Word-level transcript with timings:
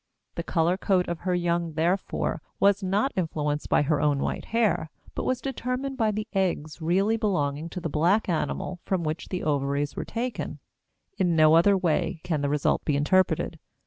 The 0.33 0.41
color 0.41 0.77
coat 0.79 1.07
of 1.07 1.19
her 1.19 1.35
young, 1.35 1.73
therefore, 1.73 2.41
was 2.59 2.81
not 2.81 3.11
influenced 3.15 3.69
by 3.69 3.83
her 3.83 4.01
own 4.01 4.17
white 4.17 4.45
hair, 4.45 4.89
but 5.13 5.25
was 5.25 5.41
determined 5.41 5.95
by 5.95 6.09
the 6.09 6.27
eggs 6.33 6.81
really 6.81 7.17
belonging 7.17 7.69
to 7.69 7.79
the 7.79 7.87
black 7.87 8.27
animal 8.27 8.79
from 8.83 9.03
which 9.03 9.29
the 9.29 9.43
ovaries 9.43 9.95
were 9.95 10.03
taken; 10.03 10.57
in 11.19 11.35
no 11.35 11.53
other 11.53 11.77
way 11.77 12.19
can 12.23 12.41
the 12.41 12.49
result 12.49 12.83
be 12.83 12.95
interpreted. 12.95 13.59